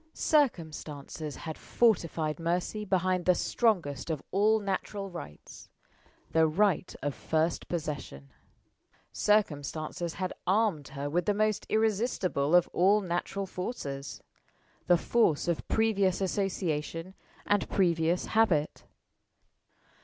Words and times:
Circumstances 0.15 1.35
had 1.35 1.59
fortified 1.59 2.39
Mercy 2.39 2.83
behind 2.85 3.25
the 3.25 3.35
strongest 3.35 4.09
of 4.09 4.23
all 4.31 4.59
natural 4.59 5.11
rights 5.11 5.69
the 6.31 6.47
right 6.47 6.95
of 7.03 7.13
first 7.13 7.67
possession. 7.67 8.31
Circumstances 9.11 10.15
had 10.15 10.33
armed 10.47 10.87
her 10.87 11.07
with 11.07 11.27
the 11.27 11.35
most 11.35 11.67
irresistible 11.69 12.55
of 12.55 12.67
all 12.73 13.01
natural 13.01 13.45
forces 13.45 14.23
the 14.87 14.97
force 14.97 15.47
of 15.47 15.67
previous 15.67 16.19
association 16.19 17.13
and 17.45 17.69
previous 17.69 18.25
habit. 18.33 18.85